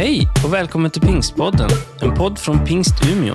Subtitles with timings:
[0.00, 1.70] Hej och välkommen till Pingstpodden,
[2.02, 3.34] en podd från Pingst Umeå.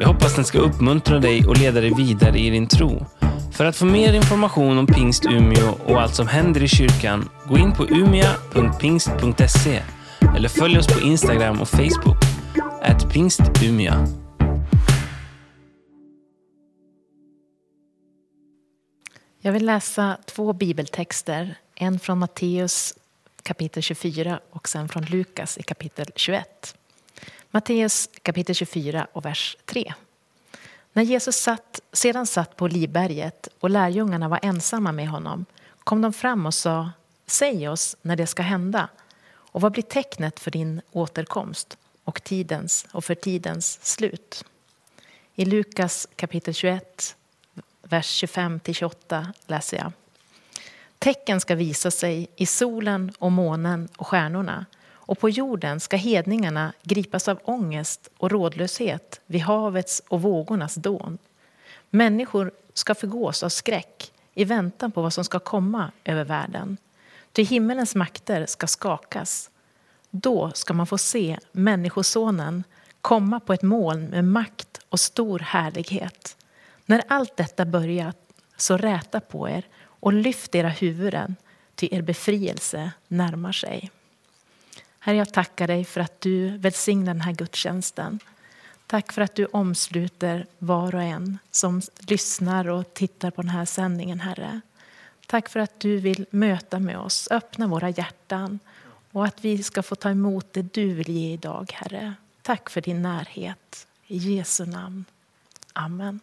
[0.00, 3.06] Jag hoppas den ska uppmuntra dig och leda dig vidare i din tro.
[3.52, 7.58] För att få mer information om Pingst Umeå och allt som händer i kyrkan, gå
[7.58, 9.82] in på umia.pingst.se
[10.36, 12.16] eller följ oss på Instagram och Facebook,
[12.82, 14.06] at pingstumia.
[19.40, 22.94] Jag vill läsa två bibeltexter, en från Matteus
[23.46, 26.76] kapitel 24 och sen från Lukas i kapitel 21.
[27.50, 29.94] Matteus kapitel 24 och vers 3.
[30.92, 35.46] När Jesus satt, sedan satt på Livberget och lärjungarna var ensamma med honom
[35.78, 36.90] kom de fram och sa
[37.26, 38.88] Säg oss när det ska hända
[39.28, 44.44] och vad blir tecknet för din återkomst och, tidens, och för tidens slut?
[45.34, 47.16] I Lukas kapitel 21,
[47.82, 49.92] vers 25-28 läser jag.
[50.98, 54.66] Tecken ska visa sig i solen och månen och stjärnorna
[55.06, 61.18] och på jorden ska hedningarna gripas av ångest och rådlöshet vid havets och vågornas dån.
[61.90, 66.76] Människor ska förgås av skräck i väntan på vad som ska komma över världen.
[67.32, 69.50] Ty himmelens makter ska skakas.
[70.10, 72.64] Då ska man få se Människosonen
[73.00, 76.36] komma på ett moln med makt och stor härlighet.
[76.86, 78.16] När allt detta börjat,
[78.56, 79.66] så räta på er
[80.06, 81.36] och lyft era huvuden,
[81.74, 83.90] ty er befrielse närmar sig.
[84.98, 88.18] Herre, jag tackar dig för att du välsignar den här gudstjänsten.
[88.86, 93.64] Tack för att du omsluter var och en som lyssnar och tittar på den här
[93.64, 94.60] sändningen, Herre.
[95.26, 98.58] Tack för att du vill möta med oss, öppna våra hjärtan
[99.12, 102.14] och att vi ska få ta emot det du vill ge idag, Herre.
[102.42, 103.86] Tack för din närhet.
[104.06, 105.04] I Jesu namn.
[105.72, 106.20] Amen.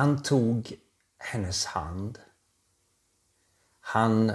[0.00, 0.72] Han tog
[1.18, 2.18] hennes hand.
[3.80, 4.32] Han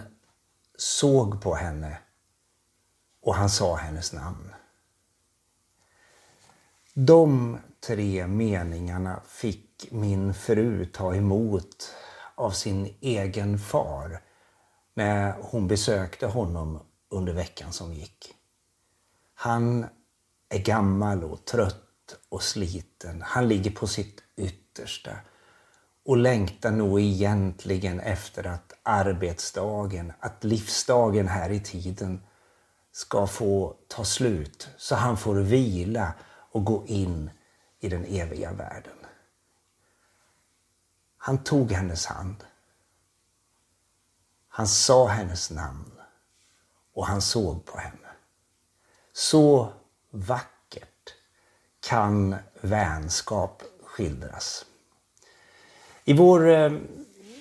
[0.76, 1.98] såg på henne
[3.22, 4.54] och han sa hennes namn.
[6.94, 11.94] De tre meningarna fick min fru ta emot
[12.36, 14.22] av sin egen far
[14.94, 18.36] när hon besökte honom under veckan som gick.
[19.34, 19.86] Han
[20.50, 23.22] är gammal och trött och sliten.
[23.22, 25.12] Han ligger på sitt yttersta
[26.06, 32.24] och längtar nog egentligen efter att arbetsdagen, att livsdagen här i tiden
[32.92, 36.14] ska få ta slut så han får vila
[36.52, 37.30] och gå in
[37.80, 38.98] i den eviga världen.
[41.18, 42.44] Han tog hennes hand.
[44.48, 45.92] Han sa hennes namn
[46.94, 48.10] och han såg på henne.
[49.14, 49.74] Så
[50.10, 51.14] vackert
[51.80, 54.66] kan vänskap skildras.
[56.08, 56.72] I vår eh,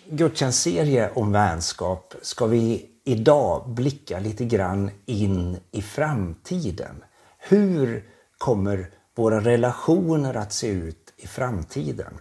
[0.09, 7.05] gudstjänstserie om vänskap ska vi idag blicka lite grann in i framtiden.
[7.39, 8.09] Hur
[8.39, 12.15] kommer våra relationer att se ut i framtiden?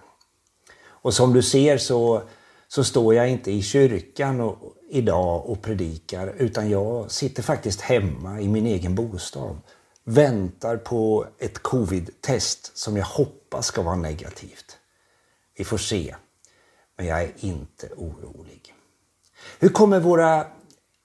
[0.86, 2.22] Och som du ser så,
[2.68, 4.58] så står jag inte i kyrkan och,
[4.90, 9.58] idag och predikar utan jag sitter faktiskt hemma i min egen bostad.
[10.04, 14.78] Väntar på ett covid-test som jag hoppas ska vara negativt.
[15.58, 16.16] Vi får se.
[16.98, 18.74] Men jag är inte orolig.
[19.60, 20.48] Hur kommer våra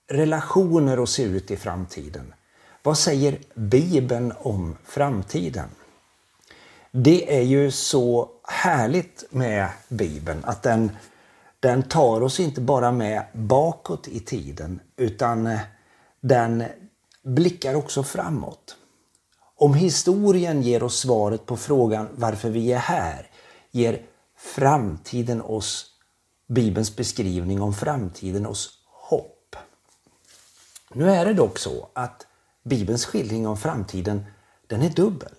[0.09, 2.35] relationer att se ut i framtiden?
[2.83, 5.69] Vad säger Bibeln om framtiden?
[6.91, 10.91] Det är ju så härligt med Bibeln att den,
[11.61, 15.61] den tar oss inte bara med bakåt i tiden utan eh,
[16.21, 16.65] den
[17.23, 18.77] blickar också framåt.
[19.57, 23.31] Om historien ger oss svaret på frågan varför vi är här
[23.71, 24.03] ger
[24.55, 25.87] framtiden oss,
[26.49, 29.57] Bibelns beskrivning om framtiden oss hopp.
[30.93, 32.27] Nu är det dock så att
[32.65, 34.25] Bibelns skildring om framtiden
[34.67, 35.35] den är dubbel.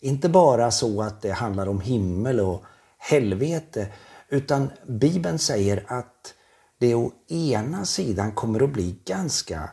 [0.00, 2.64] Inte bara så att det handlar om himmel och
[2.98, 3.92] helvete
[4.28, 6.34] utan Bibeln säger att
[6.78, 9.70] det å ena sidan kommer att bli ganska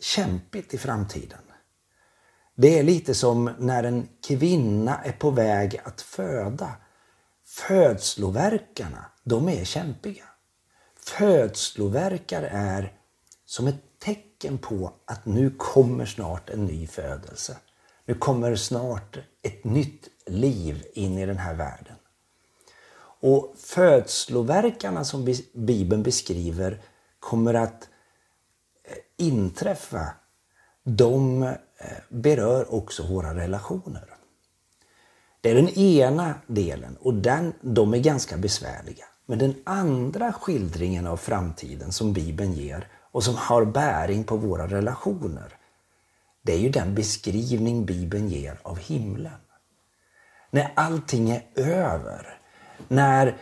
[0.00, 1.38] kämpigt i framtiden.
[2.54, 6.70] Det är lite som när en kvinna är på väg att föda
[7.52, 10.24] Födslovärkarna, de är kämpiga.
[10.96, 12.92] Födslovärkar är
[13.44, 17.56] som ett tecken på att nu kommer snart en ny födelse.
[18.04, 21.96] Nu kommer snart ett nytt liv in i den här världen.
[23.20, 26.82] Och födslovärkarna som Bibeln beskriver
[27.20, 27.88] kommer att
[28.84, 30.14] eh, inträffa.
[30.84, 31.56] De eh,
[32.08, 34.11] berör också våra relationer.
[35.42, 39.04] Det är den ena delen och den, de är ganska besvärliga.
[39.26, 44.66] Men den andra skildringen av framtiden som Bibeln ger och som har bäring på våra
[44.66, 45.56] relationer,
[46.42, 49.32] det är ju den beskrivning Bibeln ger av himlen.
[50.50, 52.38] När allting är över,
[52.88, 53.36] när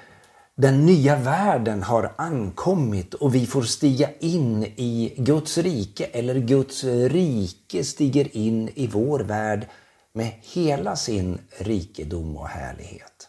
[0.55, 6.85] den nya världen har ankommit och vi får stiga in i Guds rike eller Guds
[6.85, 9.67] rike stiger in i vår värld
[10.13, 13.29] med hela sin rikedom och härlighet.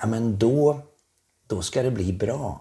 [0.00, 0.80] Ja, men då,
[1.46, 2.60] då ska det bli bra.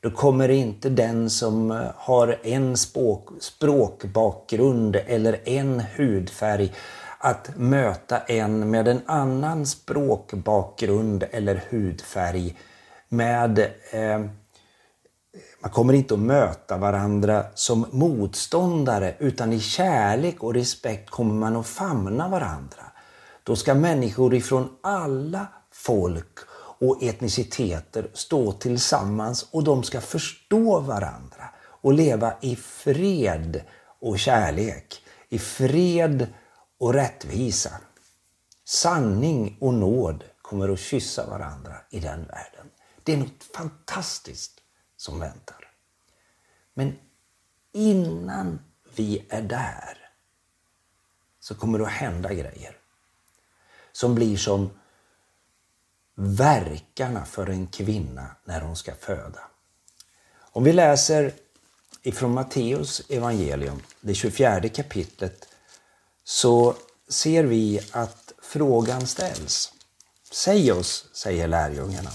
[0.00, 6.72] Då kommer inte den som eh, har en språk, språkbakgrund eller en hudfärg
[7.18, 12.56] att möta en med en annan språkbakgrund eller hudfärg.
[13.08, 13.58] Med,
[13.90, 14.24] eh,
[15.62, 21.56] man kommer inte att möta varandra som motståndare utan i kärlek och respekt kommer man
[21.56, 22.82] att famna varandra.
[23.42, 26.38] Då ska människor ifrån alla folk
[26.78, 33.62] och etniciteter stå tillsammans och de ska förstå varandra och leva i fred
[34.00, 35.02] och kärlek.
[35.28, 36.26] I fred
[36.78, 37.70] och rättvisa.
[38.64, 42.66] Sanning och nåd kommer att kyssa varandra i den världen.
[43.02, 44.61] Det är något fantastiskt
[45.02, 45.70] som väntar.
[46.74, 46.98] Men
[47.72, 48.60] innan
[48.94, 50.10] vi är där
[51.40, 52.76] så kommer det att hända grejer
[53.92, 54.70] som blir som
[56.14, 59.40] verkarna för en kvinna när hon ska föda.
[60.34, 61.34] Om vi läser
[62.02, 65.48] ifrån Matteus evangelium, det 24 kapitlet,
[66.24, 66.74] så
[67.08, 69.72] ser vi att frågan ställs.
[70.32, 72.10] Säg oss, säger lärjungarna.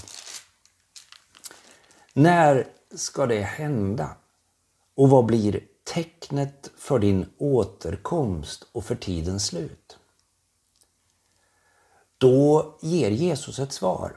[2.12, 4.16] När ska det hända?
[4.94, 9.98] Och vad blir tecknet för din återkomst och för tidens slut?
[12.18, 14.16] Då ger Jesus ett svar.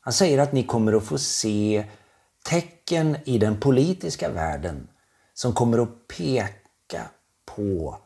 [0.00, 1.84] Han säger att ni kommer att få se
[2.44, 4.88] tecken i den politiska världen
[5.34, 7.10] som kommer att peka
[7.44, 7.98] på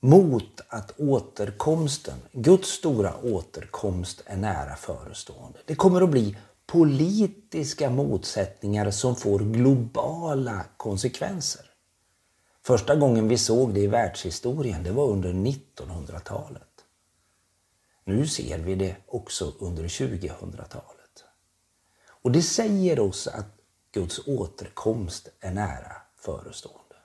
[0.00, 5.58] mot att återkomsten, Guds stora återkomst är nära förestående.
[5.64, 6.36] Det kommer att bli
[6.72, 11.66] politiska motsättningar som får globala konsekvenser.
[12.62, 16.68] Första gången vi såg det i världshistorien, det var under 1900-talet.
[18.04, 21.24] Nu ser vi det också under 2000-talet.
[22.06, 23.56] Och det säger oss att
[23.92, 26.96] Guds återkomst är nära förestående.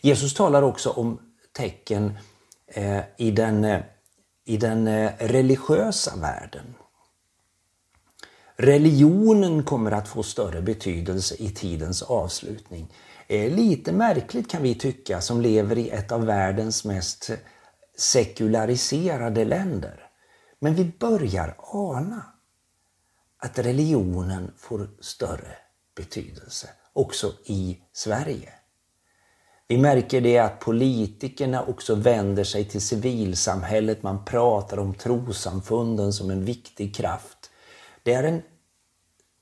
[0.00, 2.18] Jesus talar också om tecken
[2.66, 3.82] eh, i den, eh,
[4.44, 6.74] i den eh, religiösa världen.
[8.56, 12.92] Religionen kommer att få större betydelse i tidens avslutning.
[13.28, 17.30] Eh, lite märkligt kan vi tycka som lever i ett av världens mest
[17.96, 20.00] sekulariserade länder.
[20.58, 22.22] Men vi börjar ana
[23.38, 25.56] att religionen får större
[25.96, 28.52] betydelse också i Sverige.
[29.68, 34.02] Vi märker det att politikerna också vänder sig till civilsamhället.
[34.02, 37.50] Man pratar om trosamfunden som en viktig kraft.
[38.04, 38.36] Det är en,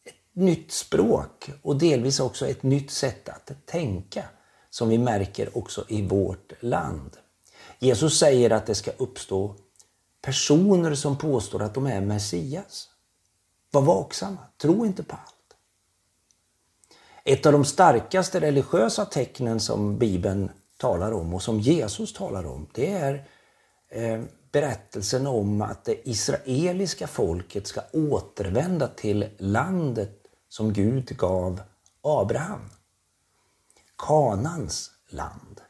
[0.05, 4.25] ett nytt språk och delvis också ett nytt sätt att tänka
[4.71, 7.17] som vi märker också i vårt land.
[7.79, 9.57] Jesus säger att det ska uppstå
[10.21, 12.89] personer som påstår att de är Messias.
[13.71, 15.57] Var vaksamma, tro inte på allt.
[17.25, 22.69] Ett av de starkaste religiösa tecknen som Bibeln talar om och som Jesus talar om,
[22.73, 23.29] det är
[23.89, 24.23] eh,
[24.53, 30.19] berättelsen om att det israeliska folket ska återvända till landet
[30.49, 31.61] som Gud gav
[32.03, 32.71] Abraham.
[33.99, 35.61] Kanans land.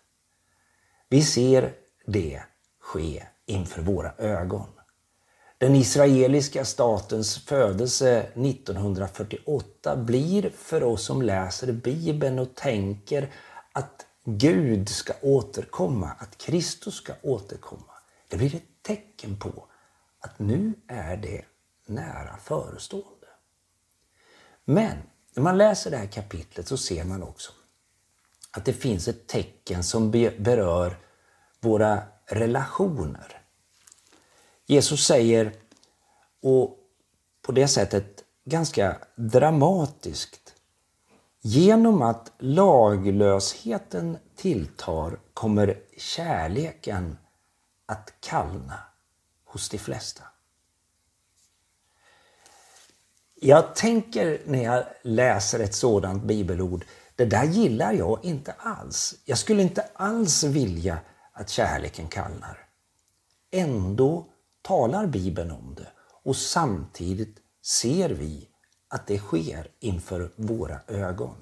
[1.09, 1.75] Vi ser
[2.07, 2.43] det
[2.81, 4.67] ske inför våra ögon.
[5.59, 13.31] Den israeliska statens födelse 1948 blir för oss som läser Bibeln och tänker
[13.73, 17.93] att Gud ska återkomma, att Kristus ska återkomma.
[18.29, 19.69] Det blir ett tecken på
[20.21, 21.45] att nu är det
[21.87, 23.27] nära förestående.
[24.65, 24.99] Men
[25.35, 27.53] när man läser det här kapitlet så ser man också
[28.51, 30.97] att det finns ett tecken som berör
[31.61, 33.41] våra relationer.
[34.67, 35.53] Jesus säger,
[36.43, 36.79] och
[37.43, 40.55] på det sättet ganska dramatiskt,
[41.41, 47.19] genom att laglösheten tilltar kommer kärleken
[47.93, 48.79] att kallna
[49.45, 50.23] hos de flesta.
[53.35, 56.85] Jag tänker när jag läser ett sådant bibelord,
[57.17, 59.15] det där gillar jag inte alls.
[59.25, 60.99] Jag skulle inte alls vilja
[61.33, 62.67] att kärleken kallnar.
[63.51, 64.27] Ändå
[64.63, 65.89] talar Bibeln om det
[66.23, 68.49] och samtidigt ser vi
[68.89, 71.37] att det sker inför våra ögon.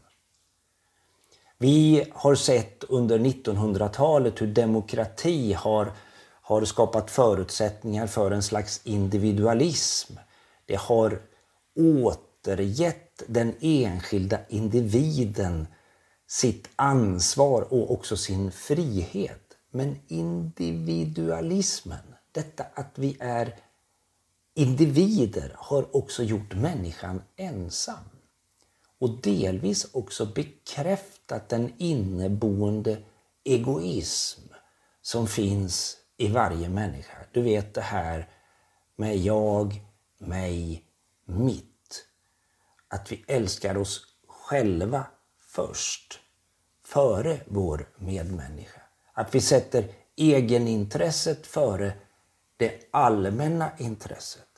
[1.59, 5.93] Vi har sett under 1900-talet hur demokrati har,
[6.51, 10.15] har skapat förutsättningar för en slags individualism.
[10.67, 11.23] Det har
[11.77, 15.67] återgett den enskilda individen
[16.27, 19.57] sitt ansvar och också sin frihet.
[19.71, 23.57] Men individualismen, detta att vi är
[24.55, 28.05] individer, har också gjort människan ensam.
[28.99, 32.99] Och delvis också bekräftat den inneboende
[33.45, 34.41] egoism
[35.03, 37.17] som finns i varje människa.
[37.33, 38.29] Du vet det här
[38.97, 39.83] med jag,
[40.19, 40.85] mig,
[41.25, 42.05] mitt.
[42.89, 45.05] Att vi älskar oss själva
[45.41, 46.21] först,
[46.85, 48.81] före vår medmänniska.
[49.13, 49.85] Att vi sätter
[50.17, 51.93] egenintresset före
[52.57, 54.49] det allmänna intresset.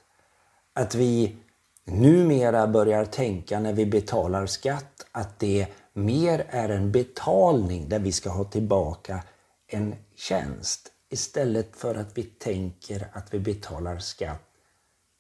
[0.73, 1.37] Att vi
[1.85, 8.13] numera börjar tänka när vi betalar skatt att det mer är en betalning där vi
[8.13, 9.23] ska ha tillbaka
[9.67, 14.43] en tjänst istället för att vi tänker att vi betalar skatt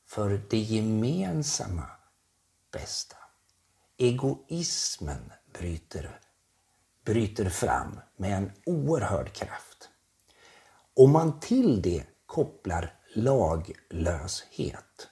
[0.06, 1.87] för det gemensamma
[2.72, 3.16] bästa.
[3.96, 6.20] Egoismen bryter,
[7.04, 9.88] bryter fram med en oerhörd kraft.
[10.94, 15.08] Om man till det kopplar laglöshet,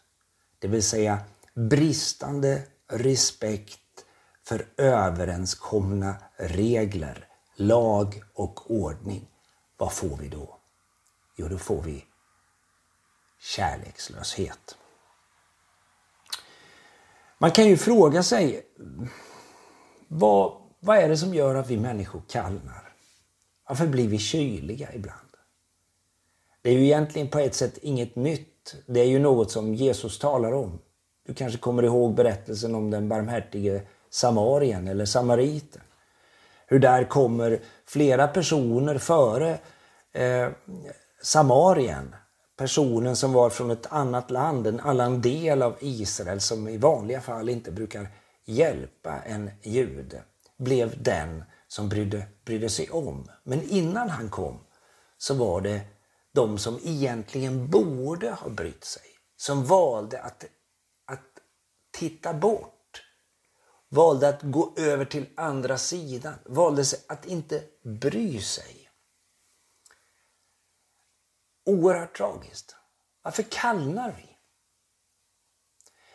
[0.59, 1.19] det vill säga
[1.55, 4.05] bristande respekt
[4.45, 9.29] för överenskomna regler, lag och ordning.
[9.77, 10.60] Vad får vi då?
[11.41, 12.05] Jo, då får vi
[13.39, 14.77] kärlekslöshet.
[17.39, 18.67] Man kan ju fråga sig
[20.09, 22.93] vad, vad är det som gör att vi människor kallnar?
[23.69, 25.29] Varför blir vi kyliga ibland?
[26.63, 28.75] Det är ju egentligen på ett sätt inget nytt.
[28.87, 30.79] Det är ju något som Jesus talar om.
[31.27, 35.83] Du kanske kommer ihåg berättelsen om den barmhärtige samarien eller samariten.
[36.67, 39.59] Hur där kommer flera personer före
[40.13, 40.49] eh,
[41.23, 42.15] samarien.
[42.57, 47.21] Personen som var från ett annat land, en annan del av Israel som i vanliga
[47.21, 48.09] fall inte brukar
[48.45, 50.23] hjälpa en jude.
[50.59, 53.31] Blev den som brydde, brydde sig om.
[53.45, 54.59] Men innan han kom
[55.19, 55.81] så var det
[56.33, 59.03] de som egentligen borde ha brytt sig.
[59.37, 60.45] Som valde att
[61.93, 63.03] titta bort.
[63.89, 66.35] Valde att gå över till andra sidan.
[66.47, 68.80] Valde att inte bry sig.
[71.65, 72.77] Oerhört tragiskt.
[73.23, 74.37] Varför kallnar vi?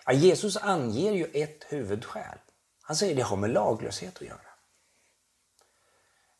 [0.05, 2.37] Ja, Jesus anger ju ett huvudskäl.
[2.81, 4.39] Han säger att det har med laglöshet att göra.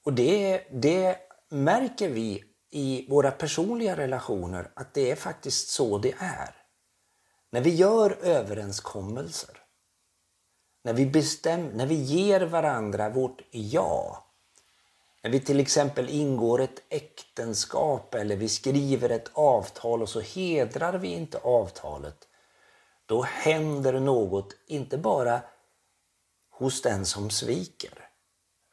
[0.04, 1.20] Och det, det
[1.50, 6.56] märker vi i våra personliga relationer att det är faktiskt så det är.
[7.50, 9.58] När vi gör överenskommelser,
[10.84, 14.25] när vi, bestäm, när vi ger varandra vårt ja,
[15.26, 20.98] när vi till exempel ingår ett äktenskap eller vi skriver ett avtal och så hedrar
[20.98, 22.28] vi inte avtalet,
[23.06, 25.42] då händer något, inte bara
[26.50, 28.10] hos den som sviker,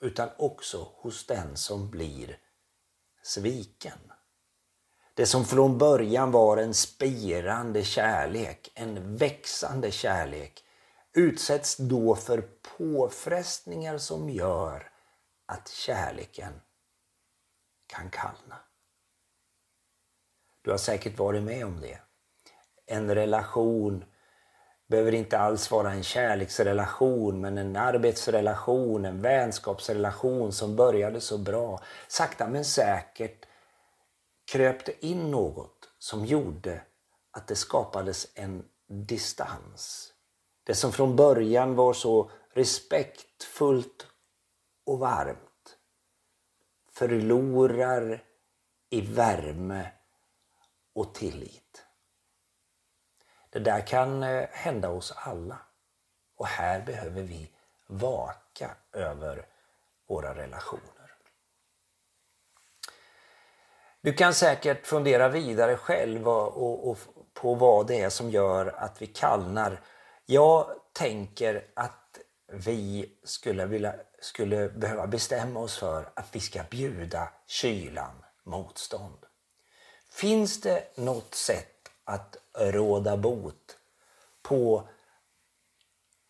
[0.01, 2.39] utan också hos den som blir
[3.23, 4.13] sviken.
[5.15, 10.65] Det som från början var en spirande kärlek, en växande kärlek,
[11.13, 14.92] utsätts då för påfrestningar som gör
[15.53, 16.61] att kärleken
[17.87, 18.61] kan kallna.
[20.63, 21.99] Du har säkert varit med om det.
[22.87, 24.05] En relation
[24.87, 31.81] behöver inte alls vara en kärleksrelation men en arbetsrelation, en vänskapsrelation som började så bra.
[32.09, 33.47] Sakta men säkert
[34.53, 36.83] kröp det in något som gjorde
[37.31, 40.13] att det skapades en distans.
[40.65, 44.07] Det som från början var så respektfullt
[44.85, 45.79] och varmt
[46.93, 48.25] förlorar
[48.91, 49.91] i värme
[50.95, 51.87] och tillit.
[53.51, 55.59] Det där kan eh, hända oss alla.
[56.37, 57.51] Och här behöver vi
[57.87, 59.47] vaka över
[60.07, 60.93] våra relationer.
[64.01, 66.99] Du kan säkert fundera vidare själv och, och, och,
[67.35, 69.81] på vad det är som gör att vi kallnar.
[70.27, 77.33] Jag tänker att vi skulle, vilja, skulle behöva bestämma oss för att vi ska bjuda
[77.47, 79.19] kylan motstånd.
[80.11, 83.79] Finns det något sätt att råda bot
[84.43, 84.89] på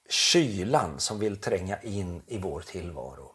[0.09, 3.35] kylan som vill tränga in i vår tillvaro?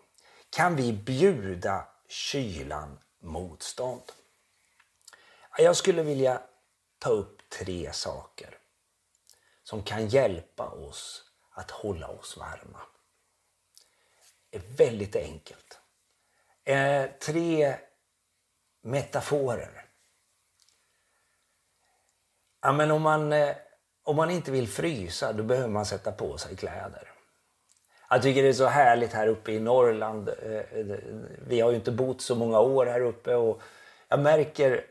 [0.50, 4.12] Kan vi bjuda kylan motstånd?
[5.58, 6.42] Jag skulle vilja
[7.00, 8.58] ta upp tre saker
[9.64, 12.80] som kan hjälpa oss att hålla oss varma.
[14.50, 15.80] Det är väldigt enkelt.
[16.66, 17.76] Eh, tre
[18.82, 19.86] metaforer.
[22.62, 23.56] Ja, men om, man, eh,
[24.04, 27.12] om man inte vill frysa, då behöver man sätta på sig kläder.
[28.10, 30.30] Jag tycker det är så härligt här uppe i Norrland.
[30.30, 30.98] Eh, eh,
[31.48, 33.62] vi har ju inte bott så många år här uppe och
[34.08, 34.86] jag märker,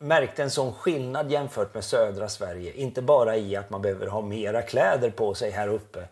[0.00, 2.72] märkte en sån skillnad jämfört med södra Sverige.
[2.72, 6.08] Inte bara i att man behöver ha mera kläder på sig här uppe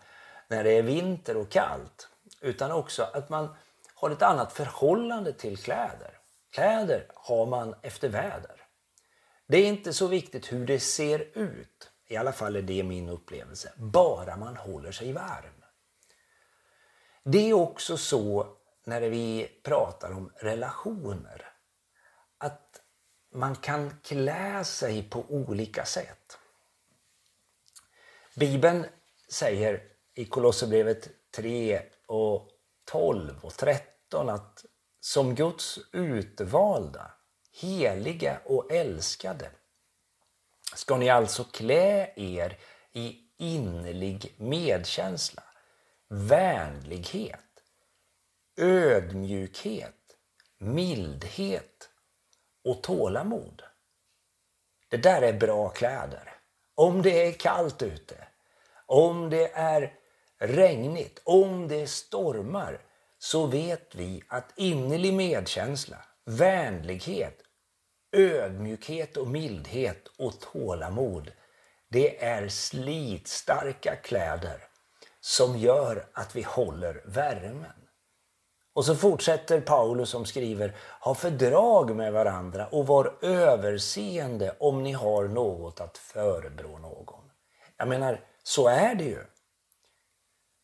[0.47, 2.09] när det är vinter och kallt.
[2.41, 3.55] Utan också att man
[3.95, 6.19] har ett annat förhållande till kläder.
[6.51, 8.61] Kläder har man efter väder.
[9.47, 11.91] Det är inte så viktigt hur det ser ut.
[12.07, 13.73] I alla fall är det min upplevelse.
[13.77, 15.63] Bara man håller sig varm.
[17.23, 21.49] Det är också så när vi pratar om relationer.
[22.37, 22.81] Att
[23.33, 26.37] man kan klä sig på olika sätt.
[28.35, 28.85] Bibeln
[29.29, 32.49] säger i Kolosserbrevet 3 och
[32.91, 34.65] 12 och 13 att
[34.99, 37.11] som Guds utvalda,
[37.61, 39.51] heliga och älskade
[40.75, 42.57] ska ni alltså klä er
[42.91, 45.43] i innerlig medkänsla,
[46.09, 47.39] vänlighet,
[48.57, 50.17] ödmjukhet,
[50.59, 51.89] mildhet
[52.63, 53.63] och tålamod.
[54.89, 56.33] Det där är bra kläder.
[56.75, 58.27] Om det är kallt ute,
[58.85, 60.02] om det är
[60.43, 62.81] regnigt, om det stormar,
[63.19, 67.37] så vet vi att innerlig medkänsla, vänlighet,
[68.11, 71.31] ödmjukhet och mildhet och tålamod,
[71.89, 74.67] det är slitstarka kläder
[75.19, 77.83] som gör att vi håller värmen.
[78.73, 84.91] Och så fortsätter Paulus som skriver, ha fördrag med varandra och var överseende om ni
[84.91, 87.23] har något att förebrå någon.
[87.77, 89.23] Jag menar, så är det ju.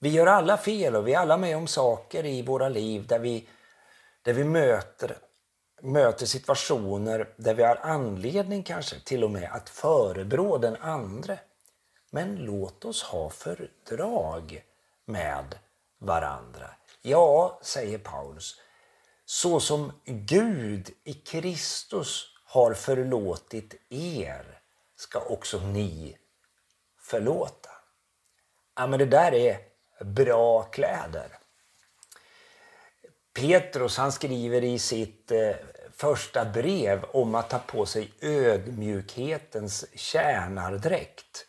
[0.02, 3.20] Vi gör alla fel och vi är alla med om saker i våra liv där
[3.20, 3.48] vi,
[4.22, 5.18] där vi möter,
[5.82, 11.40] möter situationer där vi har anledning kanske till och med att förebrå den andre.
[12.12, 14.64] Men låt oss ha fördrag
[15.06, 15.56] med
[16.00, 16.70] varandra.
[17.02, 18.56] Ja, säger Paulus,
[19.26, 24.62] så som Gud i Kristus har förlåtit er
[24.96, 26.18] ska också ni
[27.00, 27.70] förlåta.
[28.76, 29.69] Ja, men det där är
[30.02, 31.38] bra kläder.
[33.34, 35.56] Petrus han skriver i sitt eh,
[35.96, 41.46] första brev om att ta på sig ödmjukhetens tjänardräkt.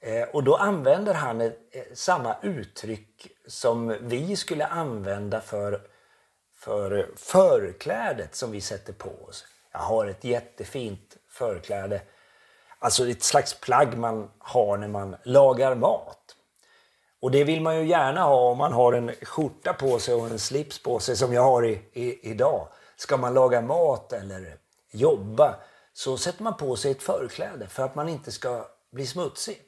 [0.00, 1.58] Eh, och då använder han ett,
[1.94, 5.80] samma uttryck som vi skulle använda för,
[6.54, 9.44] för förklädet som vi sätter på oss.
[9.72, 12.00] Jag har ett jättefint förkläde.
[12.78, 16.36] Alltså ett slags plagg man har när man lagar mat.
[17.20, 20.26] Och det vill man ju gärna ha om man har en skjorta på sig och
[20.26, 22.68] en slips på sig som jag har i, i, idag.
[22.96, 24.58] Ska man laga mat eller
[24.92, 25.56] jobba
[25.92, 29.62] så sätter man på sig ett förkläde för att man inte ska bli smutsig.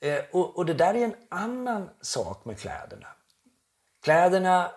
[0.00, 3.08] Eh, och, och det där är en annan sak med kläderna.
[4.02, 4.70] Kläderna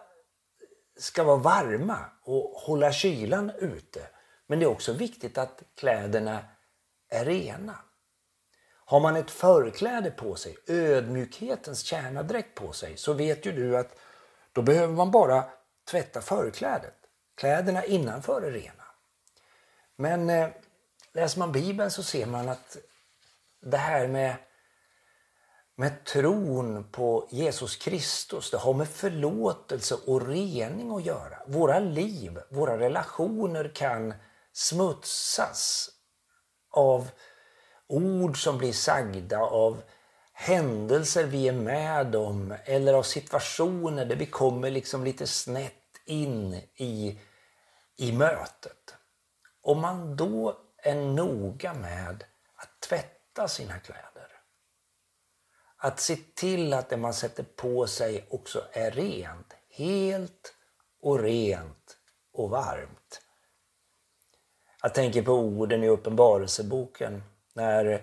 [0.98, 4.08] ska vara varma och hålla kylan ute.
[4.48, 6.40] Men det är också viktigt att kläderna
[7.10, 7.76] är rena.
[8.86, 14.00] Har man ett förkläde på sig, ödmjukhetens kärnadräkt på sig, så vet ju du att
[14.52, 15.44] då behöver man bara
[15.92, 16.96] tvätta förklädet.
[17.36, 18.84] Kläderna innanför är rena.
[19.96, 20.50] Men eh,
[21.14, 22.78] läser man Bibeln så ser man att
[23.62, 24.36] det här med,
[25.76, 31.38] med tron på Jesus Kristus, det har med förlåtelse och rening att göra.
[31.48, 34.14] Våra liv, våra relationer kan
[34.54, 35.90] smutsas
[36.72, 37.10] av
[37.88, 39.82] ord som blir sagda, av
[40.34, 45.74] händelser vi är med om eller av situationer där vi kommer liksom lite snett
[46.06, 47.20] in i,
[47.98, 48.96] i mötet.
[49.62, 52.24] Om man då är noga med
[52.56, 54.32] att tvätta sina kläder,
[55.78, 60.54] att se till att det man sätter på sig också är rent, helt
[61.02, 61.98] och rent
[62.34, 63.22] och varmt.
[64.82, 67.24] Jag tänker på orden i Uppenbarelseboken
[67.56, 68.02] när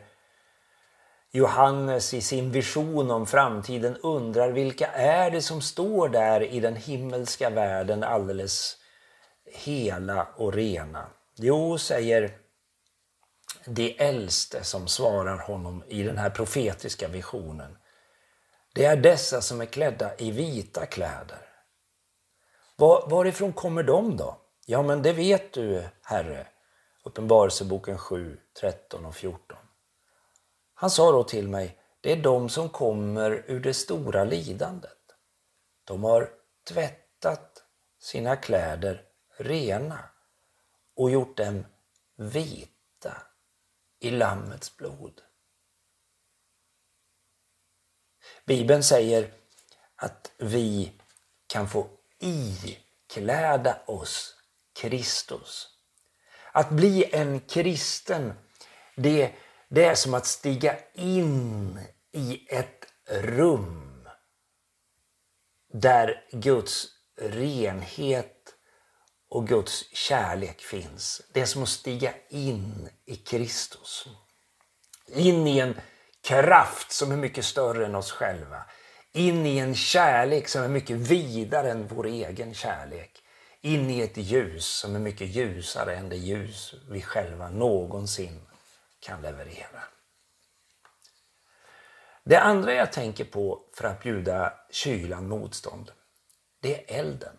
[1.30, 6.76] Johannes i sin vision om framtiden undrar vilka är det som står där i den
[6.76, 8.76] himmelska världen alldeles
[9.44, 11.06] hela och rena.
[11.36, 12.30] Jo, säger
[13.66, 17.78] de äldste som svarar honom i den här profetiska visionen.
[18.74, 21.48] Det är dessa som är klädda i vita kläder.
[22.76, 24.36] Var, varifrån kommer de då?
[24.66, 26.46] Ja, men det vet du, Herre.
[27.02, 29.58] Uppenbarelseboken 7, 13 och 14.
[30.74, 34.98] Han sa då till mig, det är de som kommer ur det stora lidandet.
[35.84, 36.30] De har
[36.68, 37.64] tvättat
[37.98, 39.04] sina kläder
[39.36, 40.04] rena
[40.94, 41.64] och gjort dem
[42.16, 43.22] vita
[44.00, 45.22] i Lammets blod.
[48.44, 49.32] Bibeln säger
[49.96, 50.92] att vi
[51.46, 51.86] kan få
[52.18, 54.36] ikläda oss
[54.72, 55.71] Kristus.
[56.52, 58.32] Att bli en kristen,
[58.96, 59.32] det,
[59.68, 61.80] det är som att stiga in
[62.12, 64.08] i ett rum
[65.72, 66.86] där Guds
[67.20, 68.54] renhet
[69.30, 71.22] och Guds kärlek finns.
[71.32, 74.06] Det är som att stiga in i Kristus.
[75.06, 75.80] In i en
[76.24, 78.64] kraft som är mycket större än oss själva.
[79.12, 83.21] In i en kärlek som är mycket vidare än vår egen kärlek.
[83.64, 88.46] In i ett ljus som är mycket ljusare än det ljus vi själva någonsin
[89.00, 89.82] kan leverera.
[92.24, 95.92] Det andra jag tänker på för att bjuda kylan motstånd,
[96.60, 97.38] det är elden.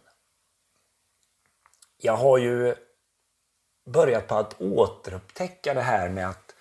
[1.97, 2.75] Jag har ju
[3.85, 6.55] börjat på att återupptäcka det här med att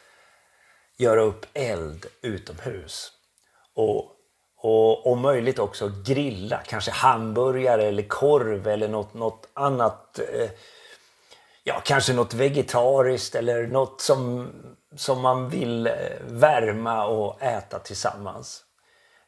[0.96, 3.12] göra upp eld utomhus.
[3.74, 4.11] Och,
[4.64, 10.18] och om möjligt också grilla, kanske hamburgare eller korv eller något, något annat.
[10.18, 10.50] Eh,
[11.64, 14.48] ja, kanske något vegetariskt eller något som,
[14.96, 18.64] som man vill eh, värma och äta tillsammans.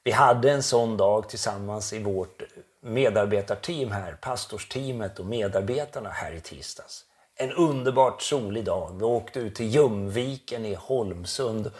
[0.04, 2.42] Vi hade en sån dag tillsammans i vårt
[2.82, 7.04] medarbetarteam här, pastorsteamet och medarbetarna här i tisdags.
[7.36, 8.96] En underbart solig dag.
[8.98, 11.70] Vi åkte ut till Ljumviken i Holmsund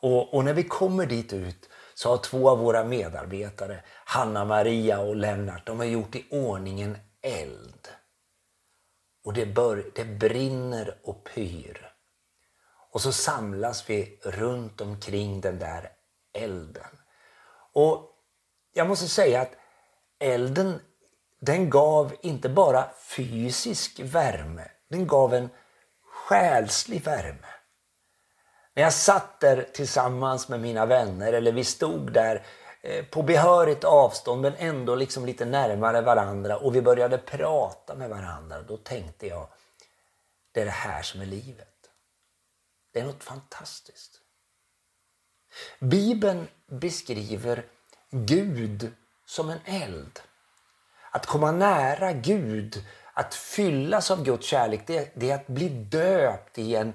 [0.00, 5.16] och, och när vi kommer dit ut så har två av våra medarbetare, Hanna-Maria och
[5.16, 7.88] Lennart, de har gjort i ordning en eld.
[9.24, 11.92] Och det, bör, det brinner och pyr.
[12.90, 15.88] Och så samlas vi runt omkring den där
[16.32, 16.98] elden.
[17.72, 18.10] Och
[18.72, 19.52] jag måste säga att
[20.18, 20.80] elden
[21.40, 25.50] den gav inte bara fysisk värme, den gav en
[26.02, 27.46] själslig värme.
[28.74, 32.46] När jag satt där tillsammans med mina vänner eller vi stod där
[32.82, 38.10] eh, på behörigt avstånd men ändå liksom lite närmare varandra och vi började prata med
[38.10, 38.62] varandra.
[38.62, 39.48] Då tänkte jag,
[40.52, 41.68] det är det här som är livet.
[42.92, 44.20] Det är något fantastiskt.
[45.78, 47.64] Bibeln beskriver
[48.10, 48.92] Gud
[49.26, 50.20] som en eld.
[51.10, 56.74] Att komma nära Gud, att fyllas av Guds kärlek, det är att bli döpt i
[56.74, 56.92] en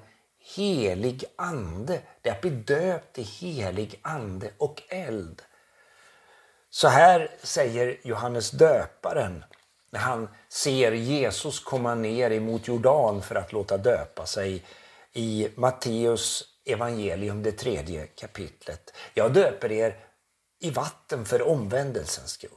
[0.55, 2.01] helig ande.
[2.21, 5.41] Det är att bli döpt i helig ande och eld.
[6.69, 9.45] Så här säger Johannes döparen
[9.91, 14.63] när han ser Jesus komma ner emot Jordan för att låta döpa sig
[15.13, 18.93] i Matteus evangelium, det tredje kapitlet.
[19.13, 19.97] Jag döper er
[20.59, 22.49] i vatten för omvändelsens skull.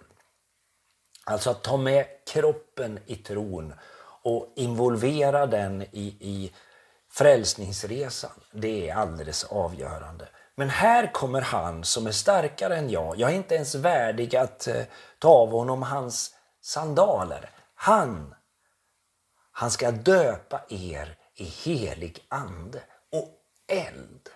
[1.24, 3.74] Alltså att ta med kroppen i tron
[4.22, 6.52] och involvera den i, i
[7.12, 10.28] frälsningsresan, det är alldeles avgörande.
[10.54, 13.18] Men här kommer han som är starkare än jag.
[13.18, 14.82] Jag är inte ens värdig att eh,
[15.18, 17.50] ta av honom hans sandaler.
[17.74, 18.34] Han,
[19.52, 22.80] han ska döpa er i helig ande
[23.12, 23.28] och
[23.66, 24.28] eld.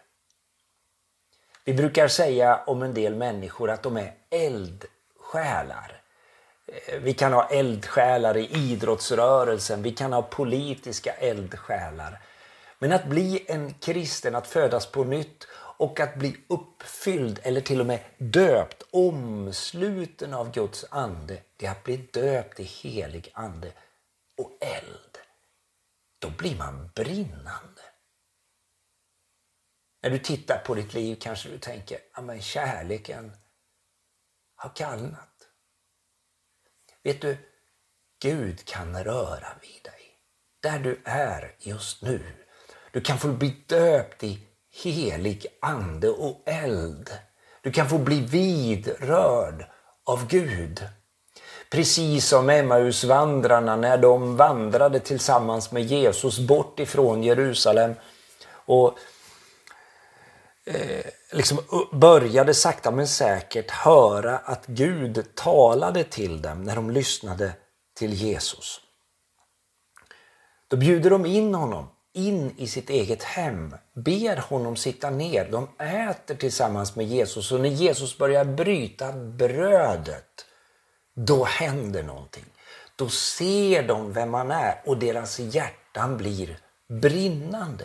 [1.64, 6.00] Vi brukar säga om en del människor att de är eldsjälar.
[6.66, 12.20] Eh, vi kan ha eldsjälar i idrottsrörelsen, vi kan ha politiska eldsjälar.
[12.78, 15.46] Men att bli en kristen, att födas på nytt
[15.78, 21.70] och att bli uppfylld eller till och med döpt, omsluten av Guds ande, det är
[21.70, 23.72] att bli döpt i helig ande
[24.36, 25.18] och eld.
[26.18, 27.82] Då blir man brinnande.
[30.02, 33.36] När du tittar på ditt liv kanske du tänker, att kärleken
[34.56, 35.48] har kallnat.
[37.02, 37.36] Vet du,
[38.22, 40.18] Gud kan röra vid dig.
[40.60, 42.45] Där du är just nu.
[42.96, 44.38] Du kan få bli döpt i
[44.82, 47.10] helig ande och eld.
[47.62, 49.66] Du kan få bli vidrörd
[50.04, 50.88] av Gud.
[51.70, 57.94] Precis som Emmausvandrarna när de vandrade tillsammans med Jesus bort ifrån Jerusalem
[58.48, 58.98] och
[60.64, 61.58] eh, liksom
[61.92, 67.52] började sakta men säkert höra att Gud talade till dem när de lyssnade
[67.94, 68.80] till Jesus.
[70.68, 75.48] Då bjuder de in honom in i sitt eget hem, ber honom sitta ner.
[75.50, 80.46] De äter tillsammans med Jesus och när Jesus börjar bryta brödet,
[81.14, 82.44] då händer någonting.
[82.96, 87.84] Då ser de vem han är och deras hjärtan blir brinnande.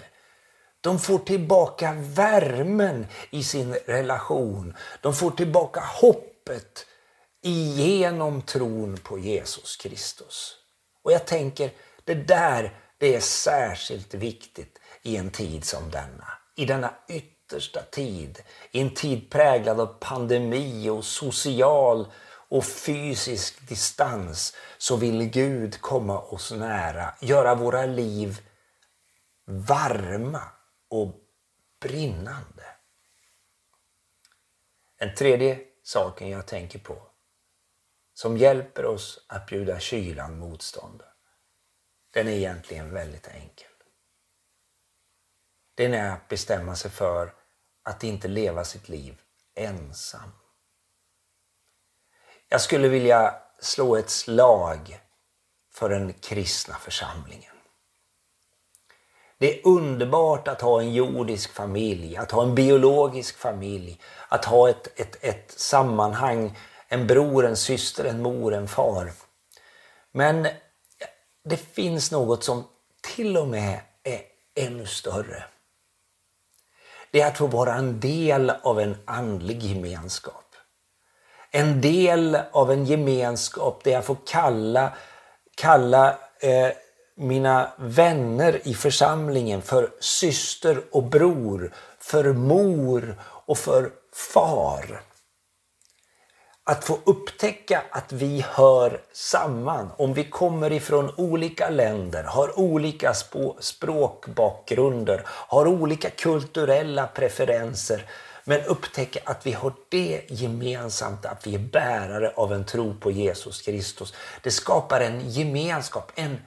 [0.81, 4.75] De får tillbaka värmen i sin relation.
[5.01, 6.85] De får tillbaka hoppet
[7.41, 10.55] genom tron på Jesus Kristus.
[11.03, 11.71] Och jag tänker,
[12.03, 16.27] det där det är särskilt viktigt i en tid som denna.
[16.55, 18.39] I denna yttersta tid.
[18.71, 26.19] I en tid präglad av pandemi och social och fysisk distans så vill Gud komma
[26.19, 28.41] oss nära, göra våra liv
[29.45, 30.43] varma
[30.89, 31.15] och
[31.79, 32.65] brinnande.
[34.99, 37.01] Den tredje saken jag tänker på
[38.13, 41.03] som hjälper oss att bjuda kylan motstånd.
[42.11, 43.67] Den är egentligen väldigt enkel.
[45.75, 47.33] Den är att bestämma sig för
[47.83, 49.21] att inte leva sitt liv
[49.55, 50.31] ensam.
[52.47, 54.99] Jag skulle vilja slå ett slag
[55.73, 57.51] för den kristna församlingen.
[59.37, 64.69] Det är underbart att ha en jordisk familj, att ha en biologisk familj, att ha
[64.69, 69.11] ett, ett, ett sammanhang, en bror, en syster, en mor, en far.
[70.11, 70.47] Men
[71.43, 72.63] det finns något som
[73.15, 74.21] till och med är
[74.55, 75.43] ännu större.
[77.11, 80.55] Det är att få vara en del av en andlig gemenskap.
[81.51, 84.93] En del av en gemenskap där jag får kalla,
[85.55, 86.69] kalla eh,
[87.15, 95.01] mina vänner i församlingen för syster och bror, för mor och för far.
[96.71, 99.91] Att få upptäcka att vi hör samman.
[99.97, 103.13] Om vi kommer ifrån olika länder, har olika
[103.59, 108.09] språkbakgrunder, har olika kulturella preferenser.
[108.43, 113.11] Men upptäcka att vi har det gemensamt, att vi är bärare av en tro på
[113.11, 114.13] Jesus Kristus.
[114.43, 116.41] Det skapar en gemenskap, en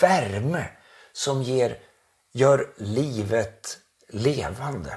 [0.00, 0.64] värme
[1.12, 1.78] som ger,
[2.32, 3.78] gör livet
[4.08, 4.96] levande.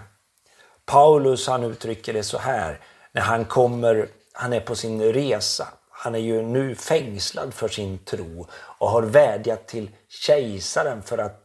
[0.86, 2.80] Paulus han uttrycker det så här
[3.12, 5.68] när han kommer, han är på sin resa.
[5.92, 11.44] Han är ju nu fängslad för sin tro och har vädjat till kejsaren för att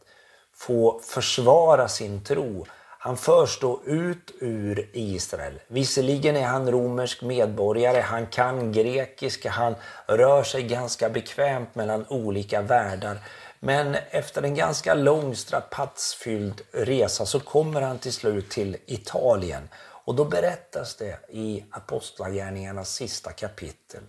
[0.55, 2.65] få försvara sin tro.
[3.01, 5.59] Han förs då ut ur Israel.
[5.67, 9.75] Visserligen är han romersk medborgare, han kan grekiska, han
[10.07, 13.17] rör sig ganska bekvämt mellan olika världar.
[13.59, 19.69] Men efter en ganska lång strapatsfylld resa så kommer han till slut till Italien.
[20.09, 24.03] Och då berättas det i Apostlagärningarnas sista kapitel,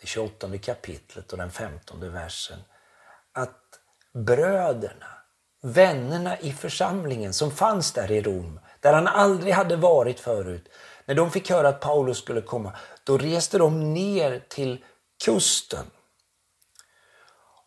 [0.00, 2.58] det 28 kapitlet och den 15 versen,
[3.32, 3.80] att
[4.12, 5.06] bröderna
[5.62, 10.68] vännerna i församlingen som fanns där i Rom, där han aldrig hade varit förut.
[11.04, 14.84] När de fick höra att Paulus skulle komma, då reste de ner till
[15.24, 15.86] kusten.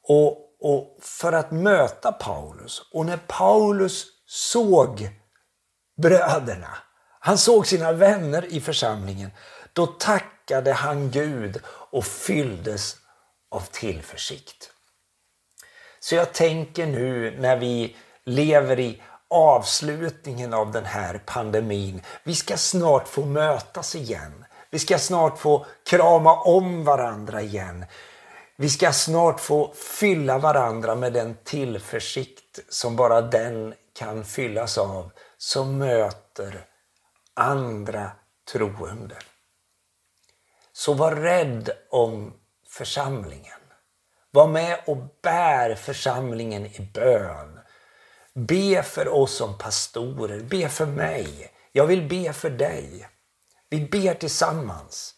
[0.01, 2.81] Och, och för att möta Paulus.
[2.93, 5.09] Och när Paulus såg
[5.95, 6.77] bröderna,
[7.19, 9.31] han såg sina vänner i församlingen,
[9.73, 12.95] då tackade han Gud och fylldes
[13.51, 14.71] av tillförsikt.
[15.99, 22.01] Så jag tänker nu när vi lever i avslutningen av den här pandemin.
[22.23, 24.45] Vi ska snart få mötas igen.
[24.69, 27.85] Vi ska snart få krama om varandra igen.
[28.57, 35.11] Vi ska snart få fylla varandra med den tillförsikt som bara den kan fyllas av
[35.37, 36.65] som möter
[37.33, 38.11] andra
[38.51, 39.15] troende.
[40.73, 42.33] Så var rädd om
[42.69, 43.59] församlingen.
[44.31, 47.59] Var med och bär församlingen i bön.
[48.33, 51.51] Be för oss som pastorer, be för mig.
[51.71, 53.07] Jag vill be för dig.
[53.69, 55.15] Vi ber tillsammans.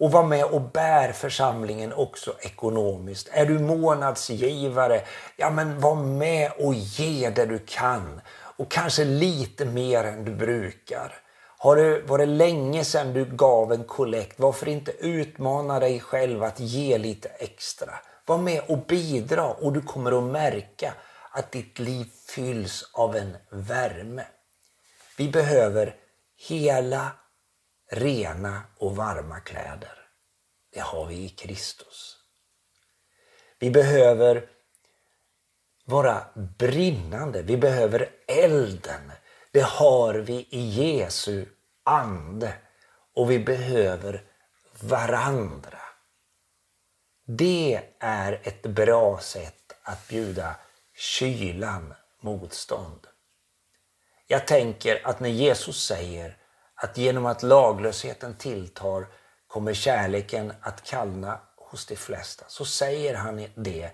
[0.00, 3.28] Och var med och bär församlingen också ekonomiskt.
[3.32, 5.02] Är du månadsgivare,
[5.36, 8.20] ja men var med och ge det du kan.
[8.60, 11.14] Och kanske lite mer än du brukar.
[11.58, 16.60] Har det varit länge sedan du gav en kollekt, varför inte utmana dig själv att
[16.60, 17.94] ge lite extra?
[18.26, 20.94] Var med och bidra och du kommer att märka
[21.30, 24.24] att ditt liv fylls av en värme.
[25.18, 25.96] Vi behöver
[26.48, 27.12] hela,
[27.90, 29.98] rena och varma kläder.
[30.72, 32.16] Det har vi i Kristus.
[33.58, 34.48] Vi behöver
[35.90, 36.24] vara
[36.58, 37.42] brinnande.
[37.42, 39.12] Vi behöver elden.
[39.52, 41.46] Det har vi i Jesu
[41.84, 42.54] ande.
[43.14, 44.22] Och vi behöver
[44.80, 45.78] varandra.
[47.26, 50.56] Det är ett bra sätt att bjuda
[50.94, 53.06] kylan motstånd.
[54.26, 56.36] Jag tänker att när Jesus säger
[56.74, 59.06] att genom att laglösheten tilltar
[59.46, 63.90] kommer kärleken att kallna hos de flesta, så säger han det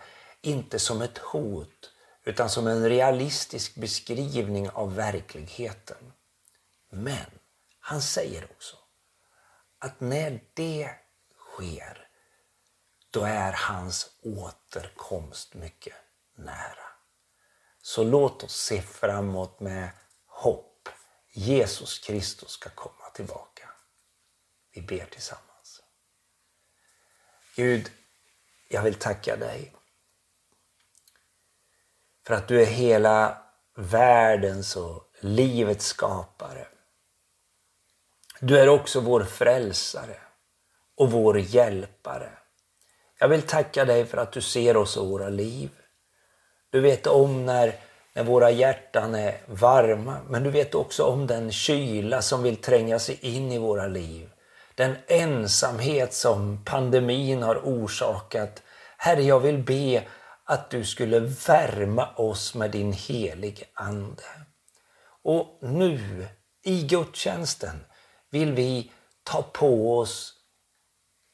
[0.46, 1.92] inte som ett hot
[2.24, 6.12] utan som en realistisk beskrivning av verkligheten.
[6.90, 7.38] Men
[7.80, 8.76] han säger också
[9.78, 10.90] att när det
[11.36, 12.08] sker,
[13.10, 15.94] då är hans återkomst mycket
[16.34, 16.86] nära.
[17.82, 19.90] Så låt oss se framåt med
[20.26, 20.88] hopp.
[21.32, 23.70] Jesus Kristus ska komma tillbaka.
[24.72, 25.82] Vi ber tillsammans.
[27.56, 27.90] Gud,
[28.68, 29.72] jag vill tacka dig
[32.26, 33.38] för att du är hela
[33.76, 36.66] världens och livets skapare.
[38.40, 40.16] Du är också vår frälsare
[40.96, 42.28] och vår hjälpare.
[43.18, 45.70] Jag vill tacka dig för att du ser oss och våra liv.
[46.70, 47.74] Du vet om när,
[48.14, 52.98] när våra hjärtan är varma, men du vet också om den kyla som vill tränga
[52.98, 54.28] sig in i våra liv.
[54.74, 58.62] Den ensamhet som pandemin har orsakat.
[58.96, 60.02] Herre, jag vill be
[60.46, 64.22] att du skulle värma oss med din helige Ande.
[65.22, 66.26] Och nu,
[66.64, 67.84] i gudstjänsten,
[68.30, 70.32] vill vi ta på oss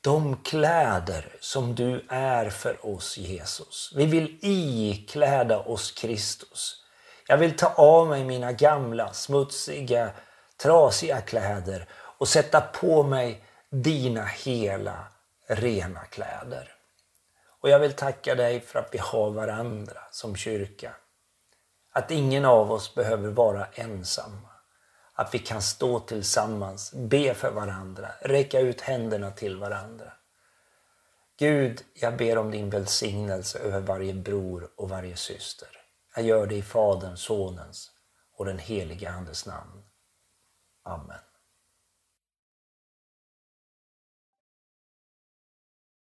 [0.00, 3.92] de kläder som du är för oss Jesus.
[3.96, 6.84] Vi vill ikläda oss Kristus.
[7.26, 10.10] Jag vill ta av mig mina gamla, smutsiga,
[10.56, 15.06] trasiga kläder och sätta på mig dina hela,
[15.46, 16.81] rena kläder.
[17.62, 20.94] Och jag vill tacka dig för att vi har varandra som kyrka.
[21.92, 24.48] Att ingen av oss behöver vara ensamma.
[25.12, 30.12] Att vi kan stå tillsammans, be för varandra, räcka ut händerna till varandra.
[31.38, 35.68] Gud, jag ber om din välsignelse över varje bror och varje syster.
[36.16, 37.90] Jag gör det i Faderns, Sonens
[38.36, 39.82] och den helige Andes namn.
[40.82, 41.31] Amen.